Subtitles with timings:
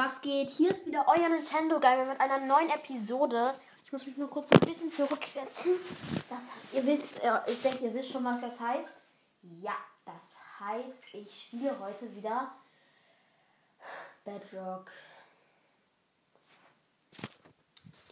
[0.00, 0.48] was geht?
[0.48, 3.54] Hier ist wieder euer Nintendo Gamer mit einer neuen Episode.
[3.84, 5.74] Ich muss mich nur kurz ein bisschen zurücksetzen.
[6.30, 8.96] Das, ihr wisst, ich denke, ihr wisst schon, was das heißt.
[9.60, 12.54] Ja, das heißt, ich spiele heute wieder
[14.24, 14.90] Bedrock.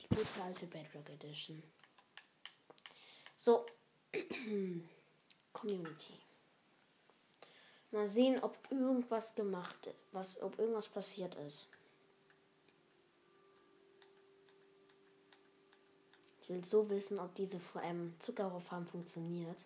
[0.02, 1.62] Die gute alte Bedrock Edition.
[3.36, 3.64] So,
[5.54, 6.20] Community.
[7.91, 11.70] Mal sehen, ob irgendwas gemacht, was, ob irgendwas passiert ist.
[16.42, 19.56] Ich will so wissen, ob diese VM Zuckerrohrfarm funktioniert.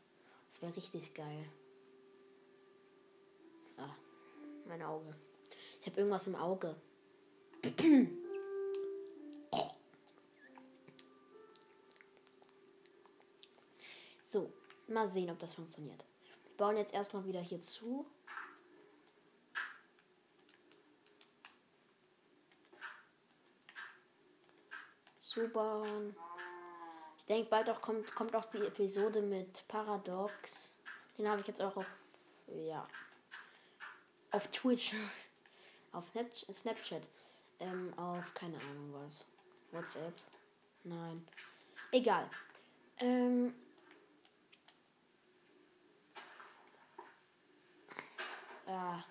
[0.51, 1.49] Das wäre richtig geil.
[3.77, 3.97] Ah,
[4.67, 5.17] mein Auge.
[5.81, 6.77] Ich habe irgendwas im Auge.
[14.23, 14.53] so,
[14.87, 16.05] mal sehen, ob das funktioniert
[16.57, 18.07] bauen jetzt erstmal wieder hier zu.
[25.19, 26.15] Zubauen.
[27.17, 30.75] Ich denke, bald auch kommt, kommt auch die Episode mit Paradox.
[31.17, 31.87] Den habe ich jetzt auch auf,
[32.49, 32.87] ja,
[34.31, 34.95] auf Twitch,
[35.93, 36.11] auf
[36.53, 37.09] Snapchat,
[37.61, 39.25] ähm, auf keine Ahnung was.
[39.71, 40.15] WhatsApp.
[40.85, 41.27] Nein.
[41.93, 42.29] Egal.
[42.99, 43.55] Ähm,
[48.73, 49.05] Ja.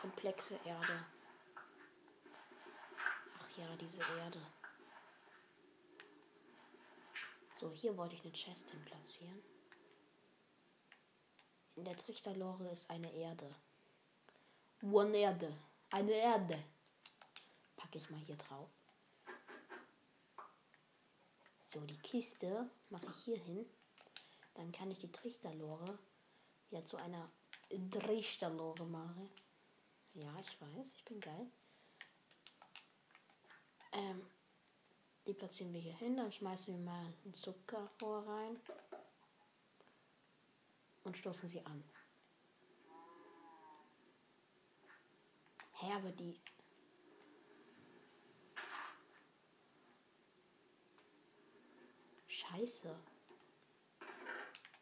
[0.00, 1.04] Komplexe Erde.
[3.40, 4.40] Ach ja, diese Erde.
[7.56, 9.42] So, hier wollte ich eine Chest hin platzieren.
[11.74, 13.52] In der Trichterlore ist eine Erde.
[14.82, 15.52] One Erde.
[15.90, 16.62] Eine Erde.
[17.74, 18.70] Packe ich mal hier drauf.
[21.66, 23.66] So, die Kiste mache ich hier hin.
[24.54, 25.98] Dann kann ich die Trichterlore
[26.70, 27.30] ja zu einer
[27.70, 29.28] Drehstalore mache.
[30.14, 31.46] Ja, ich weiß, ich bin geil.
[33.92, 34.26] Ähm,
[35.26, 38.58] die platzieren wir hier hin, dann schmeißen wir mal ein Zuckerrohr rein
[41.04, 41.84] und stoßen sie an.
[45.72, 46.40] Hä, aber die.
[52.26, 52.98] Scheiße.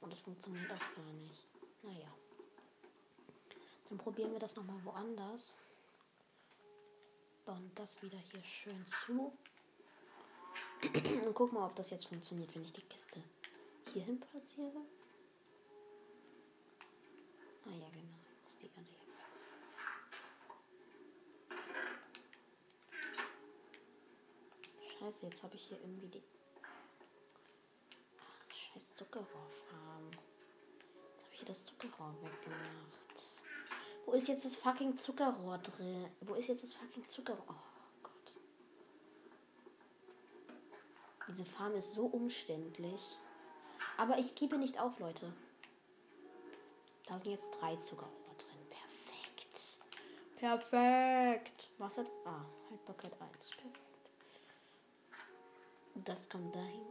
[0.01, 1.56] Und das funktioniert auch gar nicht.
[1.83, 2.13] Naja.
[3.89, 5.59] Dann probieren wir das nochmal woanders.
[7.45, 9.33] Bauen das wieder hier schön zu.
[10.83, 13.23] Und gucken mal, ob das jetzt funktioniert, wenn ich die Kiste
[13.93, 14.83] hier hin platziere.
[17.65, 18.19] Ah ja, genau.
[18.47, 19.07] Ist die Erde hier.
[24.99, 26.23] Scheiße, jetzt habe ich hier irgendwie die.
[28.21, 30.19] Ach, scheiß Zuckerrohrfarben
[31.37, 32.97] hier das Zuckerrohr weggemacht.
[34.07, 36.09] Wo ist jetzt das fucking Zuckerrohr drin?
[36.21, 37.45] Wo ist jetzt das fucking Zuckerrohr?
[37.49, 38.33] Oh Gott.
[41.29, 43.17] Diese Farm ist so umständlich.
[43.97, 45.33] Aber ich gebe nicht auf, Leute.
[47.07, 48.59] Da sind jetzt drei Zuckerrohr drin.
[48.71, 49.79] Perfekt.
[50.37, 51.69] Perfekt.
[51.79, 52.07] Was hat.
[52.25, 53.51] Ah, Haltbarkeit 1.
[53.51, 53.81] Perfekt.
[56.05, 56.87] Das kommt dahin.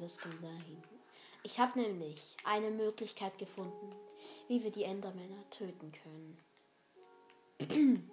[0.00, 0.82] Das kommt dahin.
[1.42, 3.94] Ich habe nämlich eine Möglichkeit gefunden,
[4.48, 6.38] wie wir die Endermänner töten können.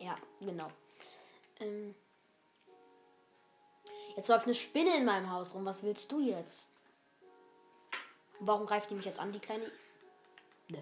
[0.00, 0.70] ja, genau.
[1.60, 1.94] Ähm
[4.16, 5.64] jetzt läuft eine Spinne in meinem Haus rum.
[5.64, 6.68] Was willst du jetzt?
[8.40, 9.70] Warum greift die mich jetzt an, die kleine...
[10.68, 10.78] Nö.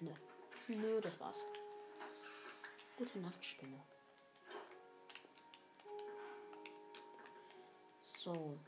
[0.00, 0.10] Nö.
[0.68, 1.42] Nö, das war's.
[2.96, 3.80] Gute Nacht, Spinne.
[8.16, 8.58] So.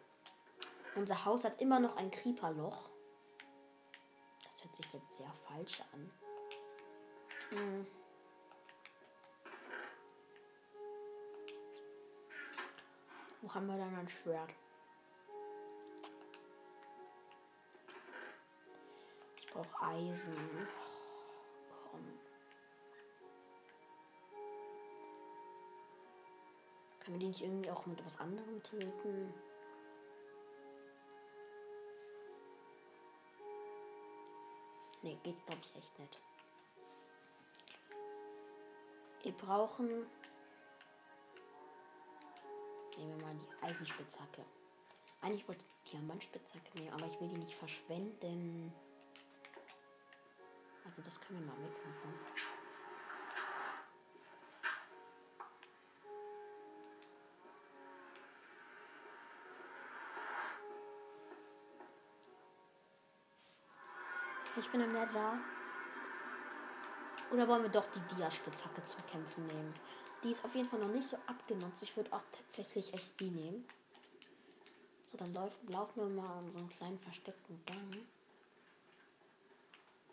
[0.97, 2.91] Unser Haus hat immer noch ein Creeperloch.
[4.45, 6.11] Das hört sich jetzt sehr falsch an.
[7.51, 7.87] Hm.
[13.43, 14.51] Wo haben wir dann ein Schwert?
[19.37, 20.37] Ich brauche Eisen.
[21.71, 22.19] Oh, komm.
[27.01, 29.35] Können wir die nicht irgendwie auch mit etwas anderem töten?
[35.05, 36.19] Ne, geht glaube ich echt nicht.
[39.23, 40.07] Wir brauchen.
[42.97, 44.43] Nehmen wir mal die Eisenspitzhacke.
[45.21, 48.73] Eigentlich wollte ich die Diamantspitzhacke nehmen, aber ich will die nicht verschwenden.
[50.87, 52.15] Also das können wir mal mitmachen.
[64.57, 65.39] Ich bin im Nether.
[67.33, 69.75] Oder wollen wir doch die Dia-Spitzhacke zum Kämpfen nehmen?
[70.23, 71.83] Die ist auf jeden Fall noch nicht so abgenutzt.
[71.83, 73.67] Ich würde auch tatsächlich echt die nehmen.
[75.07, 77.99] So, dann laufen, laufen wir mal an so einen kleinen versteckten Gang,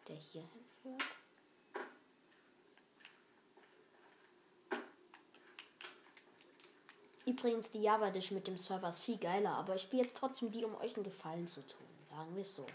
[0.07, 1.03] der hier hinführt.
[7.27, 10.49] Übrigens, die Java Dish mit dem Server ist viel geiler, aber ich spiele jetzt trotzdem
[10.51, 11.87] die, um euch einen Gefallen zu tun.
[12.09, 12.65] Sagen wir es so.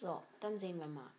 [0.00, 1.10] So, dann sehen wir mal.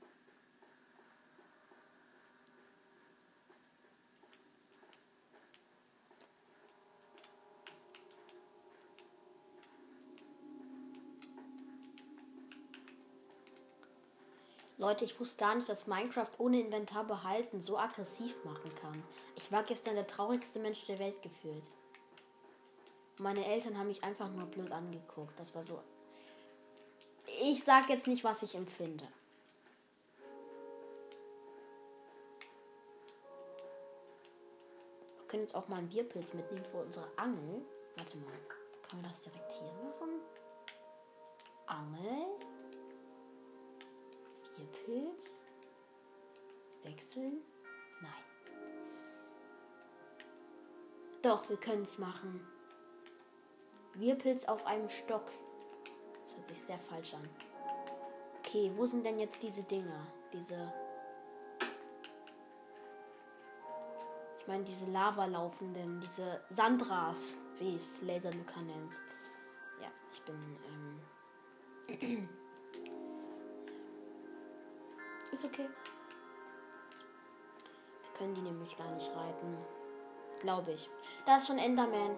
[14.82, 19.04] Leute, ich wusste gar nicht, dass Minecraft ohne Inventar behalten so aggressiv machen kann.
[19.36, 21.70] Ich war gestern der traurigste Mensch der Welt gefühlt.
[23.20, 25.40] Meine Eltern haben mich einfach nur blöd angeguckt.
[25.40, 25.80] Das war so
[27.28, 29.08] ich sag jetzt nicht, was ich empfinde.
[35.18, 37.66] Wir können jetzt auch mal einen Bierpilz mitnehmen für unsere Angel.
[37.98, 38.34] Warte mal.
[38.90, 40.20] Können wir das direkt hier machen?
[41.68, 42.28] Angel.
[44.58, 45.40] Bierpilz.
[46.84, 47.42] Wechseln.
[48.02, 48.12] Nein.
[51.22, 52.46] Doch, wir können es machen.
[53.94, 55.32] Wirpilz auf einem Stock
[56.42, 57.30] hört sich sehr falsch an.
[58.40, 60.08] Okay, wo sind denn jetzt diese Dinger?
[60.34, 60.74] Diese.
[64.40, 68.94] Ich meine, diese Lava laufenden, diese Sandras, wie es Laser Luca nennt.
[69.80, 70.58] Ja, ich bin.
[71.90, 72.28] Ähm
[75.32, 75.70] Ist okay.
[78.02, 79.58] Wir können die nämlich gar nicht reiten.
[80.42, 80.90] Glaube ich.
[81.26, 82.18] Da ist schon Enderman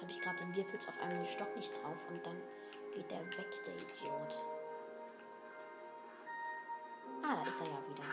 [0.00, 2.36] habe ich gerade den Wirpitz auf einem Stock nicht drauf und dann
[2.94, 4.48] geht der weg, der Idiot.
[7.22, 8.04] Ah, da ist er ja wieder.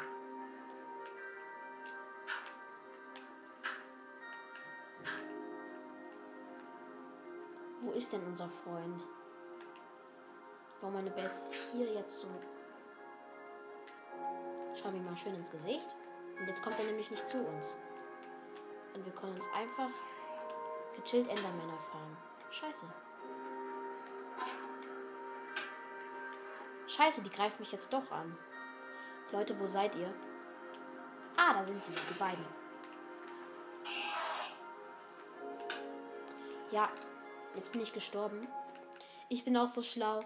[7.81, 9.05] Wo ist denn unser Freund?
[10.81, 12.27] Warum meine Best hier jetzt so.
[14.75, 15.95] Schau mir mal schön ins Gesicht.
[16.39, 17.77] Und jetzt kommt er nämlich nicht zu uns.
[18.93, 19.89] Und wir können uns einfach
[20.97, 22.17] Gechillt Endermänner fahren.
[22.51, 22.85] Scheiße.
[26.87, 28.37] Scheiße, die greift mich jetzt doch an.
[29.31, 30.13] Leute, wo seid ihr?
[31.37, 32.45] Ah, da sind sie, die beiden.
[36.71, 36.89] Ja,
[37.55, 38.47] jetzt bin ich gestorben.
[39.29, 40.21] Ich bin auch so schlau.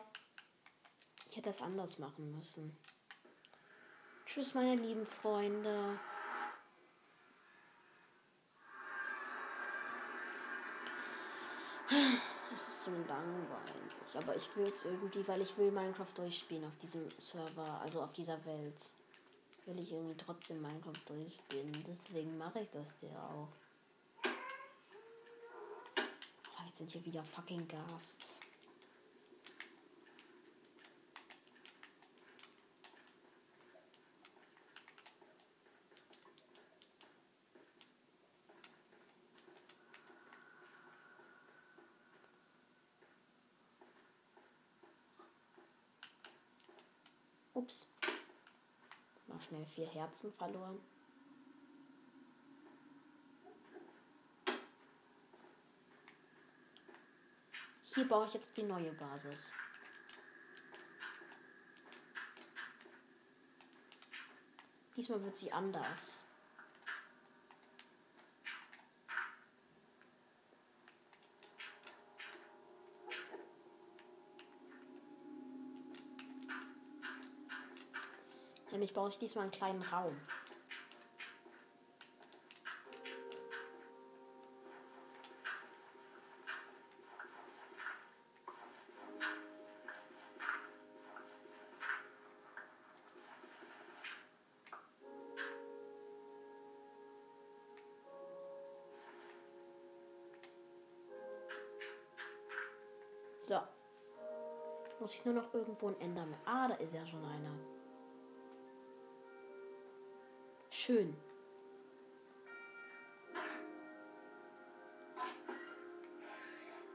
[1.30, 2.78] Ich hätte das anders machen müssen.
[4.26, 6.00] Tschüss, meine lieben Freunde.
[12.82, 14.16] Ist so langweilig.
[14.16, 18.12] Aber ich will es irgendwie, weil ich will Minecraft durchspielen auf diesem Server, also auf
[18.14, 18.92] dieser Welt.
[19.66, 21.86] Will ich irgendwie trotzdem Minecraft durchspielen.
[21.88, 23.50] Deswegen mache ich das ja auch.
[25.98, 28.40] Oh, jetzt sind hier wieder fucking Ghasts.
[47.62, 47.88] Ups.
[49.28, 50.80] Mal schnell vier Herzen verloren.
[57.84, 59.54] Hier baue ich jetzt die neue Basis.
[64.96, 66.24] Diesmal wird sie anders.
[78.82, 80.18] Nämlich baue ich diesmal einen kleinen Raum.
[103.38, 103.60] So.
[105.00, 106.34] Muss ich nur noch irgendwo ein Enderman.
[106.46, 107.81] Ah, da ist ja schon einer.
[110.92, 111.16] schön.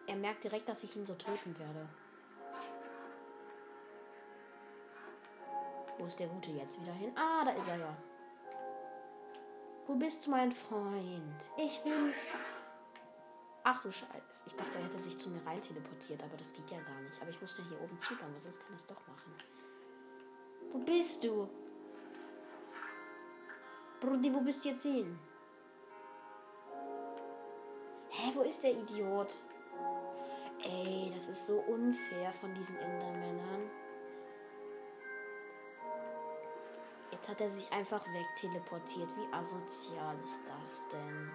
[0.06, 1.88] Er merkt direkt, dass ich ihn so töten werde.
[5.98, 7.12] Wo ist der Gute jetzt wieder hin?
[7.16, 7.96] Ah, da ist er ja.
[9.86, 11.50] Wo bist du, mein Freund?
[11.56, 12.12] Ich will.
[13.64, 14.44] Ach du Scheiße.
[14.46, 17.20] Ich dachte, er hätte sich zu mir rein teleportiert, aber das geht ja gar nicht.
[17.20, 19.34] Aber ich muss ja hier oben zu, sonst kann er es doch machen.
[20.70, 21.48] Wo bist du?
[24.00, 25.18] Brudi, wo bist du jetzt hin?
[28.10, 29.34] Hä, wo ist der Idiot?
[30.62, 33.70] Ey, das ist so unfair von diesen Endermännern.
[37.10, 39.08] Jetzt hat er sich einfach wegteleportiert.
[39.16, 41.30] Wie asozial ist das denn?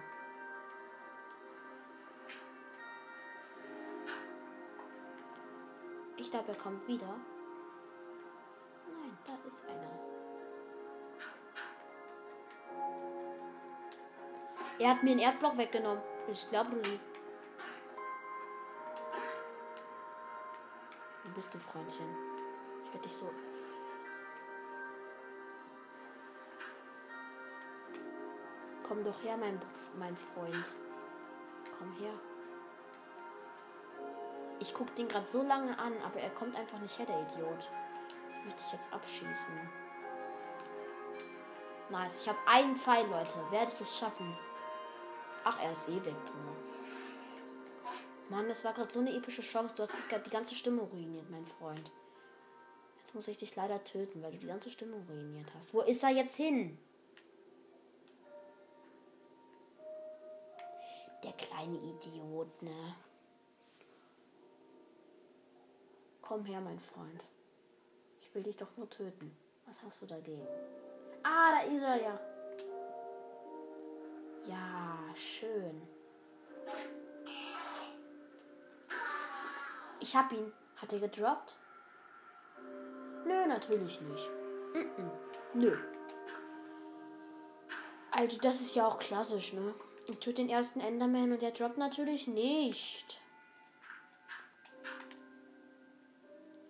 [6.16, 7.16] Ich glaube, er kommt wieder.
[8.86, 10.21] Nein, da ist einer.
[14.82, 16.02] Er hat mir einen Erdblock weggenommen.
[16.26, 16.98] Ich glaube, Rudi.
[21.22, 22.04] Wo bist du, Freundchen?
[22.82, 23.30] Ich werde dich so.
[28.82, 29.62] Komm doch her, mein,
[30.00, 30.74] mein Freund.
[31.78, 32.14] Komm her.
[34.58, 37.70] Ich gucke den gerade so lange an, aber er kommt einfach nicht her, der Idiot.
[38.44, 39.70] Möchte ich jetzt abschießen.
[41.88, 42.22] Nice.
[42.22, 43.34] Ich habe einen Pfeil, Leute.
[43.52, 44.36] Werde ich es schaffen?
[45.44, 46.14] Ach, er ist eh weg,
[48.32, 49.74] Mann, das war gerade so eine epische Chance.
[49.74, 51.92] Du hast gerade die ganze Stimme ruiniert, mein Freund.
[52.98, 55.74] Jetzt muss ich dich leider töten, weil du die ganze Stimme ruiniert hast.
[55.74, 56.78] Wo ist er jetzt hin?
[61.22, 62.96] Der kleine Idiot, ne?
[66.22, 67.22] Komm her, mein Freund.
[68.22, 69.36] Ich will dich doch nur töten.
[69.66, 70.46] Was hast du dagegen?
[71.22, 72.20] Ah, da ist er ja.
[74.48, 75.82] Ja, schön.
[80.00, 80.52] Ich hab ihn.
[80.76, 81.58] Hat er gedroppt?
[83.24, 84.30] Nö, natürlich nicht.
[84.74, 85.10] Mm -mm.
[85.54, 85.78] Nö.
[88.10, 89.74] Also, das ist ja auch klassisch, ne?
[90.08, 93.20] Ich tue den ersten Enderman und der droppt natürlich nicht.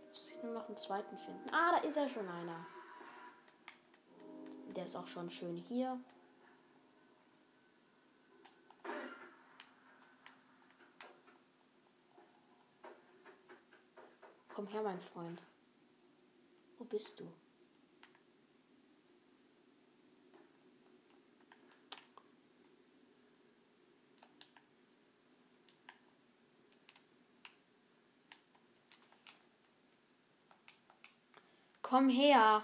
[0.04, 1.48] Jetzt muss ich nur noch einen zweiten finden.
[1.50, 2.66] Ah, da ist ja schon einer.
[4.76, 5.98] Der ist auch schon schön hier.
[14.62, 15.42] Komm her, mein Freund.
[16.78, 17.26] Wo bist du?
[31.82, 32.62] Komm her.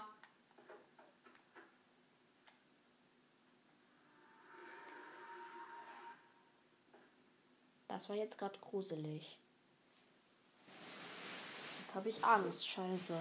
[7.89, 9.37] Das war jetzt gerade gruselig.
[11.89, 12.67] Jetzt habe ich Angst.
[12.67, 13.15] Scheiße.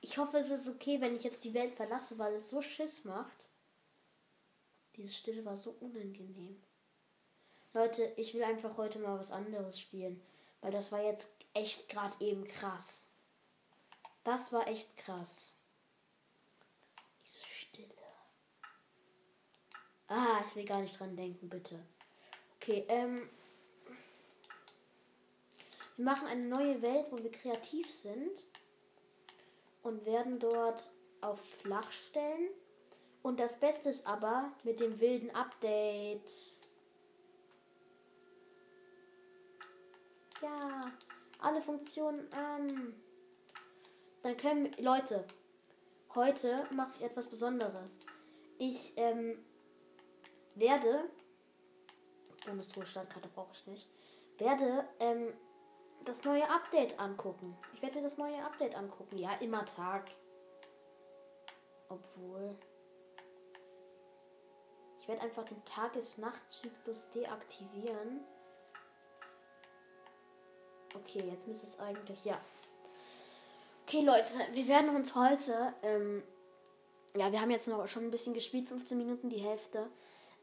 [0.00, 3.04] Ich hoffe, es ist okay, wenn ich jetzt die Welt verlasse, weil es so Schiss
[3.04, 3.48] macht.
[4.96, 6.60] Diese Stille war so unangenehm.
[7.72, 10.20] Leute, ich will einfach heute mal was anderes spielen.
[10.60, 13.08] Weil das war jetzt echt gerade eben krass.
[14.24, 15.54] Das war echt krass.
[17.24, 17.94] Diese Stille.
[20.06, 21.84] Ah, ich will gar nicht dran denken, bitte.
[22.56, 23.28] Okay, ähm.
[25.96, 28.42] Wir machen eine neue Welt, wo wir kreativ sind.
[29.82, 32.50] Und werden dort auf flach stellen.
[33.22, 36.30] Und das Beste ist aber mit dem wilden Update.
[40.40, 40.92] Ja
[41.38, 42.94] alle Funktionen an.
[44.22, 45.24] Dann können wir, Leute,
[46.14, 48.00] heute mache ich etwas Besonderes.
[48.58, 49.38] Ich ähm,
[50.54, 51.08] werde,
[52.44, 53.88] Bundestruhe-Startkarte brauche ich nicht,
[54.38, 55.32] werde ähm,
[56.04, 57.56] das neue Update angucken.
[57.74, 59.18] Ich werde mir das neue Update angucken.
[59.18, 60.10] Ja, immer Tag.
[61.88, 62.56] Obwohl.
[64.98, 68.24] Ich werde einfach den Tages-Nacht-Zyklus deaktivieren.
[70.94, 72.40] Okay, jetzt müsste es eigentlich, ja.
[73.86, 76.22] Okay, Leute, wir werden uns heute, ähm,
[77.16, 79.88] ja, wir haben jetzt noch schon ein bisschen gespielt, 15 Minuten die Hälfte.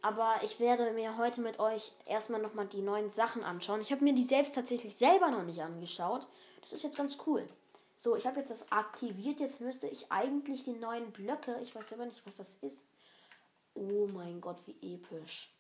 [0.02, 3.82] Aber ich werde mir heute mit euch erstmal nochmal die neuen Sachen anschauen.
[3.82, 6.28] Ich habe mir die selbst tatsächlich selber noch nicht angeschaut.
[6.62, 7.48] Das ist jetzt ganz cool.
[7.98, 9.40] So, ich habe jetzt das aktiviert.
[9.40, 12.86] Jetzt müsste ich eigentlich die neuen Blöcke, ich weiß selber nicht, was das ist.
[13.74, 15.52] Oh mein Gott, wie episch.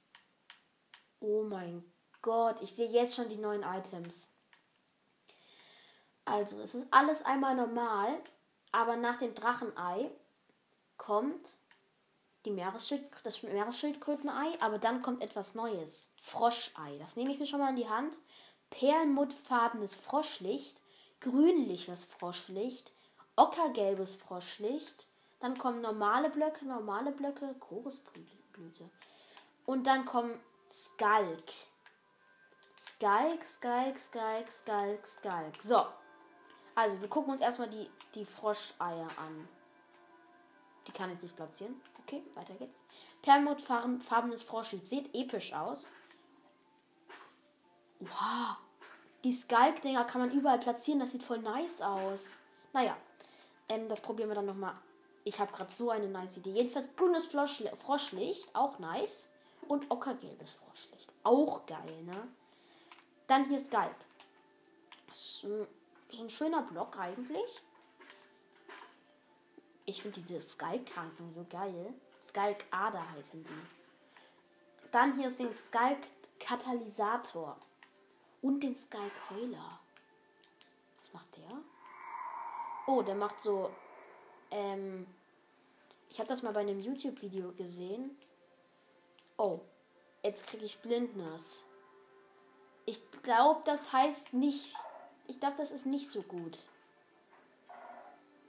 [1.19, 1.83] Oh mein
[2.21, 4.34] Gott, ich sehe jetzt schon die neuen Items.
[6.25, 8.19] Also, es ist alles einmal normal,
[8.71, 10.11] aber nach dem Drachenei
[10.97, 11.47] kommt
[12.45, 16.09] die Meeresschild, das Meeresschildkrötenei, aber dann kommt etwas Neues.
[16.21, 16.97] Froschei.
[16.99, 18.17] Das nehme ich mir schon mal in die Hand.
[18.69, 20.81] Perlmuttfarbenes Froschlicht,
[21.21, 22.91] grünliches Froschlicht,
[23.35, 25.07] ockergelbes Froschlicht.
[25.39, 28.89] Dann kommen normale Blöcke, normale Blöcke, Chorusblüte.
[29.65, 30.39] Und dann kommen
[30.71, 31.51] Skalk.
[32.79, 35.61] Skalk, Skalk, Skalk, Skalk, Skalk.
[35.61, 35.85] So.
[36.75, 39.47] Also, wir gucken uns erstmal die, die Froscheier an.
[40.87, 41.81] Die kann ich nicht platzieren.
[42.03, 42.83] Okay, weiter geht's.
[43.21, 44.85] Perlmuttfarbenes Froschlied.
[44.85, 45.91] Sieht episch aus.
[47.99, 48.57] Wow.
[49.23, 50.99] Die Skalk-Dinger kann man überall platzieren.
[50.99, 52.37] Das sieht voll nice aus.
[52.73, 52.95] Naja,
[53.69, 54.75] ähm, das probieren wir dann nochmal.
[55.23, 56.51] Ich habe gerade so eine nice Idee.
[56.51, 59.29] Jedenfalls grünes Froschlicht, auch nice.
[59.67, 61.11] Und ockergelbes Froschlicht.
[61.23, 62.27] Auch geil, ne?
[63.25, 63.95] Dann hier Skalk.
[66.09, 67.61] So, ein schöner Block eigentlich.
[69.85, 71.93] Ich finde diese Skalk-Kranken so geil.
[72.21, 74.87] Skalk-Ader heißen die.
[74.91, 77.57] Dann hier ist den Skalk-Katalysator.
[78.41, 79.79] Und den Skalk-Heuler.
[81.01, 81.61] Was macht der?
[82.87, 83.71] Oh, der macht so.
[84.51, 85.07] Ähm.
[86.09, 88.17] Ich habe das mal bei einem YouTube-Video gesehen.
[89.37, 89.59] Oh,
[90.23, 91.65] jetzt kriege ich Blindness.
[92.85, 94.73] Ich glaube, das heißt nicht.
[95.27, 96.57] Ich glaube, das ist nicht so gut.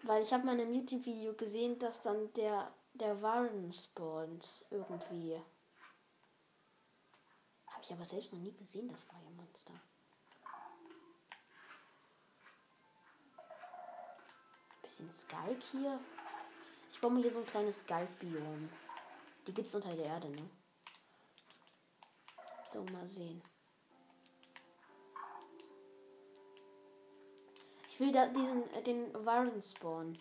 [0.02, 4.64] Weil ich habe mal in einem YouTube-Video gesehen, dass dann der, der Warren spawnt.
[4.70, 5.40] Irgendwie.
[7.66, 9.72] Habe ich aber selbst noch nie gesehen, das neue Monster.
[14.82, 15.98] Bisschen Skalk hier.
[16.92, 18.70] Ich baue mir hier so ein kleines Skalk-Biom.
[19.46, 20.48] Die gibt es unter der Erde, ne?
[22.70, 23.42] So, mal sehen.
[27.96, 30.18] Ich will da diesen, äh, den Warren spawnen.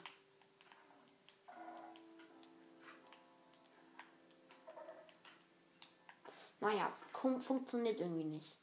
[6.62, 6.90] Naja,
[7.42, 8.56] funktioniert irgendwie nicht.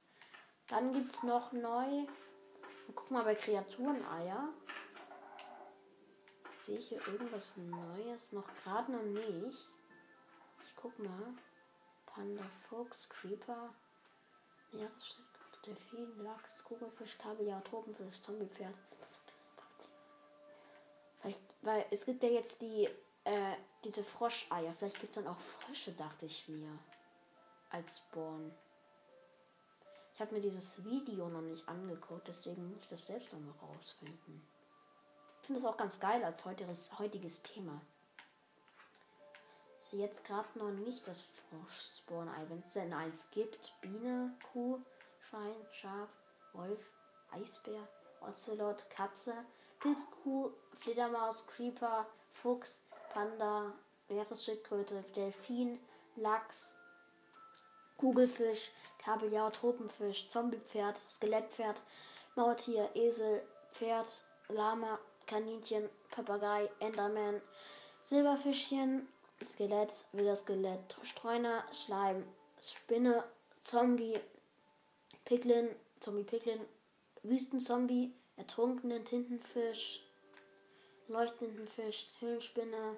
[0.66, 2.06] Dann gibt es noch neu.
[2.94, 4.48] Guck mal bei Kreatureneier.
[6.60, 8.32] Sehe ich hier irgendwas Neues?
[8.32, 9.68] Noch gerade noch nicht.
[10.64, 11.34] Ich guck mal.
[12.06, 13.74] Panda, Fuchs, Creeper,
[14.70, 18.74] Meeresschildkröte, Delfin, Lachs, Kugelfisch, Kabeljau, Tropenfisch, Zombiepferd.
[21.22, 22.88] Vielleicht, weil es gibt ja jetzt die,
[23.24, 24.74] äh, diese Froscheier.
[24.74, 26.68] Vielleicht gibt es dann auch Frösche, dachte ich mir.
[27.70, 28.52] Als Spawn.
[30.14, 33.54] Ich habe mir dieses Video noch nicht angeguckt, deswegen muss ich das selbst noch mal
[33.62, 34.46] rausfinden.
[35.40, 37.80] Ich finde das auch ganz geil als heutiges, heutiges Thema.
[39.80, 42.48] Sehe jetzt gerade noch nicht das Frosch-Spawn-Ei.
[42.48, 44.80] Wenn es denn eins gibt, Biene, Kuh,
[45.28, 46.08] Schwein, Schaf,
[46.52, 46.92] Wolf,
[47.30, 47.88] Eisbär,
[48.20, 49.34] Ocelot, Katze,
[49.82, 53.72] Pilzkuh, Fledermaus, Creeper, Fuchs, Panda,
[54.08, 55.80] Meeresschildkröte, Delfin,
[56.14, 56.76] Lachs,
[57.98, 61.80] Kugelfisch, Kabeljau, Tropenfisch, Zombiepferd, Skelettpferd,
[62.36, 64.08] Maultier, Esel, Pferd,
[64.48, 67.40] Lama, Kaninchen, Papagei, Enderman,
[68.04, 69.08] Silberfischchen,
[69.42, 69.92] Skelett,
[70.36, 72.24] Skelett, Streuner, Schleim,
[72.60, 73.24] Spinne,
[73.64, 74.20] Zombie,
[75.24, 75.68] Piglin,
[76.00, 76.60] Zombie-Piglin,
[77.24, 80.02] Wüstenzombie, ertrunkenen Tintenfisch,
[81.08, 82.96] leuchtenden Fisch, Höhlenspinne,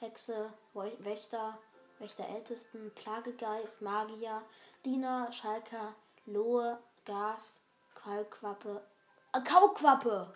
[0.00, 1.58] Hexe, Wächter,
[1.98, 4.42] Wächterältesten, Plagegeist, Magier,
[4.84, 5.94] Diener, Schalker,
[6.26, 7.60] Lohe, Gast,
[7.94, 8.82] Kaulquappe,
[9.36, 10.34] äh, Kauquappe!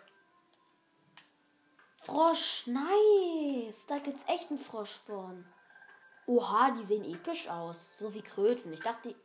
[2.01, 3.85] Frosch, nice!
[3.87, 5.45] Da gibt's echt einen Froschspawn.
[6.27, 7.97] Oha, die sehen episch aus.
[7.97, 8.73] So wie Kröten.
[8.73, 9.15] Ich dachte, die.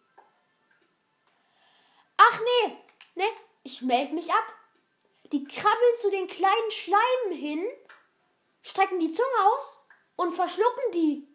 [2.16, 2.76] Ach nee!
[3.14, 4.44] Nee, ich melde mich ab.
[5.32, 7.66] Die krabbeln zu den kleinen Schleimen hin,
[8.62, 9.84] strecken die Zunge aus
[10.16, 11.28] und verschlucken die.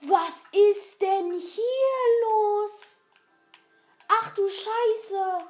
[0.00, 2.98] Was ist denn hier los?
[4.08, 5.46] Ach du Scheiße.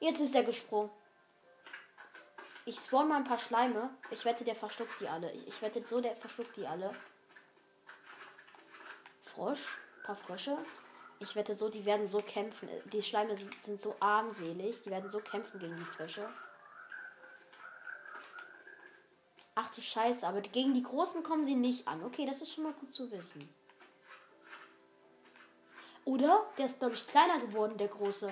[0.00, 0.90] Jetzt ist er gesprungen.
[2.66, 3.94] Ich spawn mal ein paar Schleime.
[4.10, 5.30] Ich wette, der verschluckt die alle.
[5.32, 6.94] Ich wette so, der verschluckt die alle.
[9.20, 9.78] Frosch.
[9.98, 10.58] Ein paar Frösche.
[11.24, 12.68] Ich wette so, die werden so kämpfen.
[12.92, 14.82] Die Schleime sind so armselig.
[14.82, 16.28] Die werden so kämpfen gegen die Frösche.
[19.54, 22.04] Ach du Scheiße, aber gegen die Großen kommen sie nicht an.
[22.04, 23.48] Okay, das ist schon mal gut zu wissen.
[26.04, 26.44] Oder?
[26.58, 28.30] Der ist, glaube ich, kleiner geworden, der Große.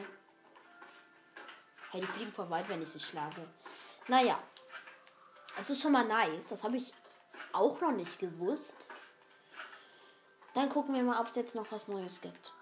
[1.93, 3.49] Hey, die fliegen voll weit, wenn ich sie schlage.
[4.07, 4.39] Naja.
[5.57, 6.45] Es ist schon mal nice.
[6.47, 6.93] Das habe ich
[7.55, 8.89] auch noch nicht gewusst.
[10.53, 12.53] Dann gucken wir mal, ob es jetzt noch was Neues gibt.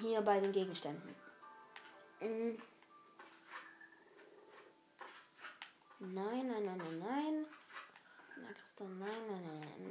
[0.00, 1.14] Hier bei den Gegenständen.
[2.20, 2.58] Mhm.
[6.00, 7.46] Nein, nein, nein, nein, nein.
[8.36, 9.42] Na, nein, nein,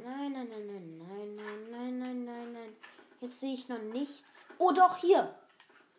[0.03, 2.75] nein, nein, nein, nein, nein, nein, nein, nein, nein, nein, nein.
[3.19, 4.45] Jetzt sehe ich noch nichts.
[4.57, 5.33] Oh doch, hier.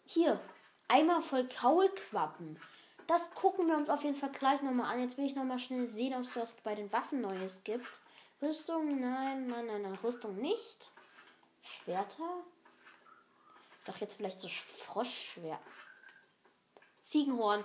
[0.07, 0.41] Hier.
[0.87, 2.59] Einmal voll Kaulquappen.
[3.07, 5.01] Das gucken wir uns auf jeden Fall gleich nochmal an.
[5.01, 8.01] Jetzt will ich nochmal schnell sehen, ob es das bei den Waffen Neues gibt.
[8.41, 9.99] Rüstung, nein, nein, nein, nein.
[10.03, 10.93] Rüstung nicht.
[11.63, 12.45] Schwerter.
[13.89, 15.59] Doch jetzt vielleicht so Froschschwert.
[17.01, 17.65] Ziegenhorn.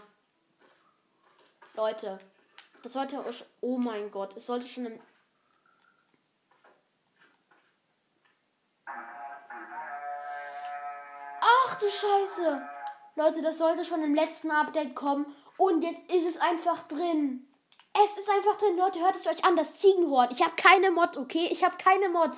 [1.74, 2.18] Leute,
[2.82, 3.22] das sollte.
[3.60, 5.02] Oh mein Gott, es sollte schon im.
[11.42, 12.70] Ach du Scheiße!
[13.16, 15.26] Leute, das sollte schon im letzten Update kommen.
[15.58, 17.54] Und jetzt ist es einfach drin.
[17.94, 18.78] Es ist einfach drin.
[18.78, 19.58] Leute, hört es euch an.
[19.58, 20.30] Das Ziegenhorn.
[20.32, 21.50] Ich habe keine Mod, okay?
[21.52, 22.32] Ich habe keine Mod.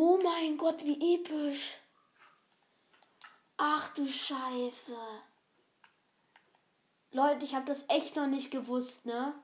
[0.00, 1.76] Mein Gott, wie episch.
[3.56, 4.96] Ach du Scheiße.
[7.12, 9.34] Leute, ich habe das echt noch nicht gewusst, ne?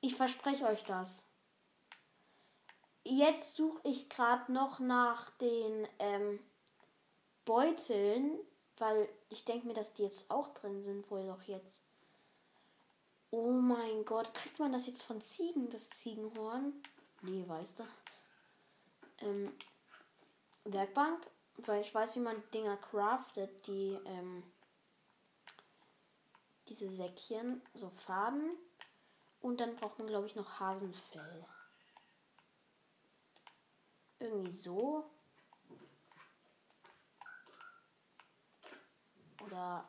[0.00, 1.28] Ich verspreche euch das.
[3.04, 6.40] Jetzt suche ich gerade noch nach den ähm,
[7.44, 8.38] Beuteln,
[8.76, 11.82] weil ich denke mir, dass die jetzt auch drin sind, wohl doch jetzt.
[13.30, 16.82] Oh mein Gott, kriegt man das jetzt von Ziegen, das Ziegenhorn?
[17.22, 17.84] Nee, weißt du
[19.20, 19.52] ähm,
[20.64, 21.26] Werkbank,
[21.58, 24.42] weil ich weiß, wie man Dinger craftet, die ähm,
[26.68, 28.56] diese Säckchen, so Faden.
[29.40, 31.46] Und dann braucht man, glaube ich, noch Hasenfell.
[34.18, 35.08] Irgendwie so.
[39.42, 39.88] Oder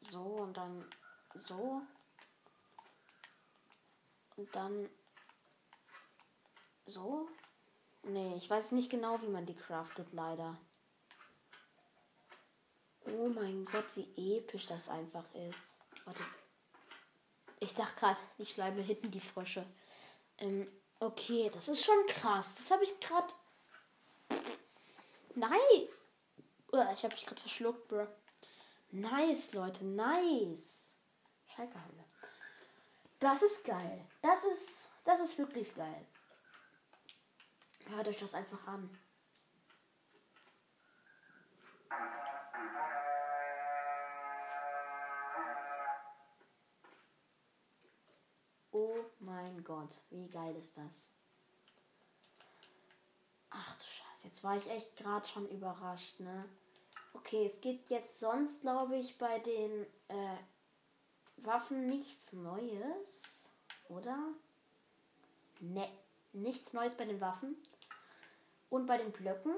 [0.00, 0.84] so und dann
[1.34, 1.82] so.
[4.36, 4.90] Und dann
[6.84, 7.28] so.
[8.02, 10.56] Nee, ich weiß nicht genau, wie man die craftet, leider.
[13.06, 15.76] Oh mein Gott, wie episch das einfach ist.
[16.04, 16.22] Warte.
[17.58, 19.66] Ich dachte gerade, die Schleime hinten die Frösche.
[20.38, 20.66] Ähm,
[20.98, 22.56] okay, das ist schon krass.
[22.56, 23.32] Das habe ich gerade.
[25.34, 26.06] Nice!
[26.72, 28.06] ich habe mich gerade verschluckt, bro.
[28.92, 30.94] Nice, Leute, nice.
[31.54, 32.04] Schalkerhalle.
[33.18, 34.06] Das ist geil.
[34.22, 36.06] Das ist, das ist wirklich geil.
[37.90, 38.88] Hört euch das einfach an.
[48.70, 51.10] Oh mein Gott, wie geil ist das?
[53.50, 56.48] Ach du Scheiße, jetzt war ich echt gerade schon überrascht, ne?
[57.12, 60.36] Okay, es gibt jetzt sonst, glaube ich, bei den äh,
[61.38, 63.22] Waffen nichts Neues,
[63.88, 64.28] oder?
[65.58, 65.88] Ne,
[66.32, 67.56] nichts Neues bei den Waffen.
[68.70, 69.54] Und bei den Blöcken.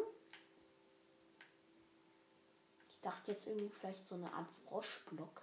[2.88, 5.42] Ich dachte jetzt irgendwie vielleicht so eine Art Froschblock.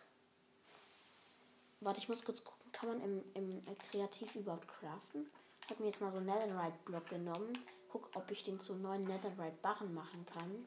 [1.82, 5.30] Warte, ich muss kurz gucken, kann man im, im Kreativ überhaupt craften?
[5.64, 7.58] Ich habe mir jetzt mal so einen Netherite-Block genommen.
[7.92, 10.66] Guck, ob ich den zu neuen Netherite-Barren machen kann.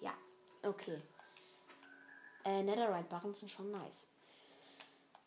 [0.00, 0.12] Ja,
[0.62, 1.00] okay.
[2.44, 4.08] Äh, Netherite-Barren sind schon nice.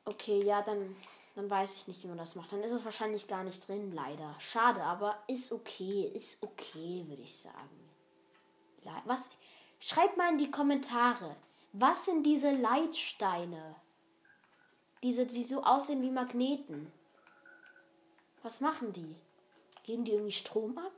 [0.06, 0.96] Okay, ja, dann
[1.36, 2.52] dann weiß ich nicht, wie man das macht.
[2.52, 4.36] Dann ist es wahrscheinlich gar nicht drin, leider.
[4.40, 6.12] Schade, aber ist okay.
[6.14, 7.90] Ist okay, würde ich sagen.
[9.06, 9.30] Was?
[9.80, 11.36] Schreibt mal in die Kommentare.
[11.72, 13.76] Was sind diese Leitsteine?
[15.02, 16.92] Diese, die so aussehen wie Magneten.
[18.44, 19.16] Was machen die?
[19.84, 20.94] Geben die irgendwie Strom ab?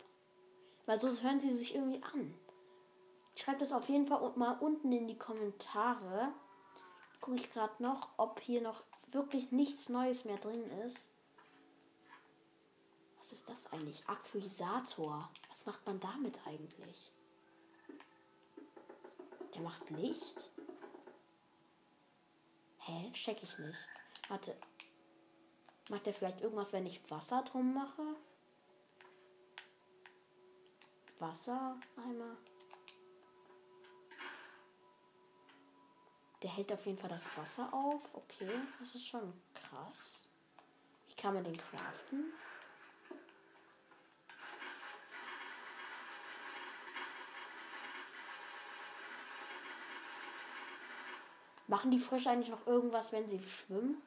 [0.86, 2.34] Weil so hören sie sich irgendwie an.
[3.36, 6.32] Schreibt das auf jeden Fall mal unten in die Kommentare.
[7.08, 8.84] Jetzt gucke ich gerade noch, ob hier noch
[9.16, 11.10] wirklich nichts Neues mehr drin ist.
[13.18, 14.08] Was ist das eigentlich?
[14.08, 15.32] Akquisator.
[15.50, 17.12] Was macht man damit eigentlich?
[19.56, 20.52] Der macht Licht?
[22.80, 23.12] Hä?
[23.14, 23.88] Check ich nicht.
[24.28, 24.56] Warte.
[25.90, 28.16] Macht der vielleicht irgendwas, wenn ich Wasser drum mache?
[31.20, 32.38] Wasser einmal.
[36.46, 38.14] Der hält auf jeden Fall das Wasser auf.
[38.14, 40.30] Okay, das ist schon krass.
[41.08, 42.34] Wie kann man den craften?
[51.66, 54.04] Machen die Frösche eigentlich noch irgendwas, wenn sie schwimmen?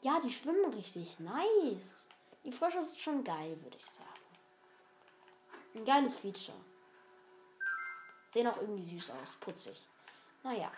[0.00, 1.20] Ja, die schwimmen richtig.
[1.20, 2.08] Nice.
[2.42, 4.08] Die Frösche sind schon geil, würde ich sagen.
[5.76, 6.58] Ein geiles Feature.
[8.32, 9.36] Sehen auch irgendwie süß aus.
[9.36, 9.91] Putzig.
[10.42, 10.70] Naja.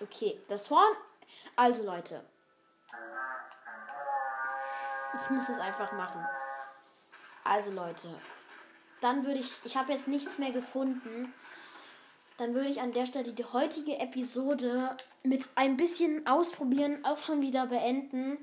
[0.00, 0.96] Okay, das Horn.
[1.56, 2.24] Also Leute.
[5.16, 6.26] Ich muss es einfach machen.
[7.44, 8.08] Also Leute.
[9.00, 9.52] Dann würde ich.
[9.64, 11.32] Ich habe jetzt nichts mehr gefunden.
[12.36, 17.40] Dann würde ich an der Stelle die heutige Episode mit ein bisschen Ausprobieren auch schon
[17.40, 18.38] wieder beenden.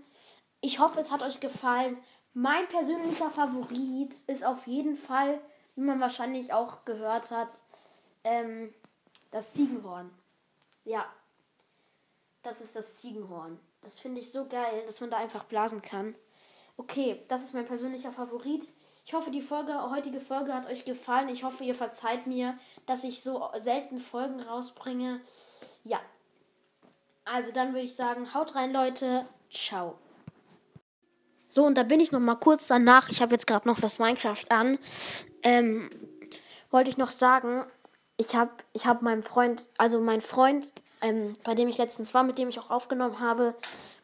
[0.61, 1.97] Ich hoffe, es hat euch gefallen.
[2.33, 5.41] Mein persönlicher Favorit ist auf jeden Fall
[5.75, 7.49] wie man wahrscheinlich auch gehört hat,
[8.23, 8.73] ähm,
[9.31, 10.11] das Ziegenhorn.
[10.83, 11.05] Ja,
[12.43, 13.59] das ist das Ziegenhorn.
[13.81, 16.15] Das finde ich so geil, dass man da einfach blasen kann.
[16.77, 18.71] Okay, das ist mein persönlicher Favorit.
[19.05, 21.29] Ich hoffe, die Folge, heutige Folge hat euch gefallen.
[21.29, 25.21] Ich hoffe, ihr verzeiht mir, dass ich so selten Folgen rausbringe.
[25.83, 25.99] Ja.
[27.25, 29.27] Also dann würde ich sagen, haut rein, Leute.
[29.49, 29.97] Ciao.
[31.49, 33.09] So, und da bin ich noch mal kurz danach.
[33.09, 34.79] Ich habe jetzt gerade noch das Minecraft an.
[35.43, 35.89] Ähm,
[36.69, 37.65] wollte ich noch sagen,
[38.17, 42.23] ich habe ich hab meinem Freund, also mein Freund, ähm, bei dem ich letztens war,
[42.23, 43.55] mit dem ich auch aufgenommen habe,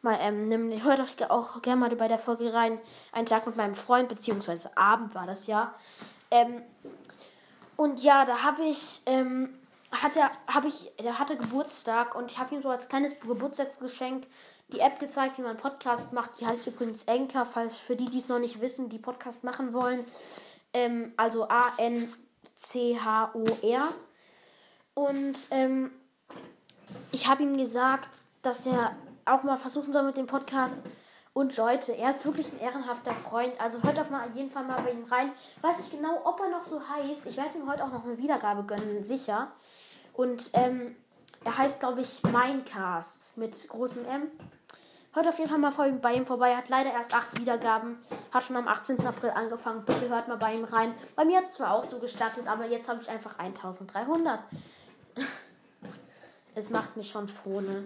[0.02, 2.80] mal, ähm, nimm, hört euch auch gerne mal bei der Folge rein.
[3.12, 5.74] Ein Tag mit meinem Freund, beziehungsweise Abend war das ja.
[6.30, 6.62] Ähm,
[7.76, 9.54] und ja, da habe ich, ähm,
[9.92, 14.26] hat er, habe ich, der hatte Geburtstag und ich habe ihm so als kleines Geburtstagsgeschenk
[14.72, 16.40] die App gezeigt, wie man Podcast macht.
[16.40, 19.72] Die heißt übrigens Anchor, falls für die, die es noch nicht wissen, die Podcast machen
[19.72, 20.04] wollen.
[20.72, 22.18] Ähm, also A-N-C-H-O-R.
[24.94, 25.90] Und ähm,
[27.12, 28.08] ich habe ihm gesagt,
[28.42, 30.84] dass er auch mal versuchen soll mit dem Podcast.
[31.32, 33.60] Und Leute, er ist wirklich ein ehrenhafter Freund.
[33.60, 35.30] Also hört auf mal jeden Fall mal bei ihm rein.
[35.60, 37.26] Weiß ich genau, ob er noch so heißt.
[37.26, 39.52] Ich werde ihm heute auch noch eine Wiedergabe gönnen, sicher.
[40.14, 40.96] Und ähm,
[41.44, 44.30] er heißt, glaube ich, Minecast mit großem M.
[45.18, 46.50] Hört auf jeden Fall mal bei ihm vorbei.
[46.50, 47.98] Er hat leider erst acht Wiedergaben.
[48.30, 49.04] Hat schon am 18.
[49.04, 49.84] April angefangen.
[49.84, 50.94] Bitte hört mal bei ihm rein.
[51.16, 54.44] Bei mir hat es zwar auch so gestartet, aber jetzt habe ich einfach 1300.
[56.54, 57.82] es macht mich schon froh, ne?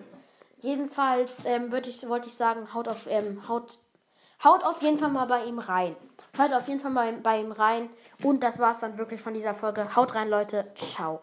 [0.59, 3.79] Jedenfalls ähm, ich, wollte ich sagen, haut auf, ähm, haut,
[4.45, 5.97] haut auf jeden Fall mal bei ihm rein.
[6.37, 7.89] Hört auf jeden Fall mal bei ihm rein.
[8.23, 9.97] Und das war's dann wirklich von dieser Folge.
[9.97, 10.71] Haut rein, Leute.
[10.75, 11.23] Ciao.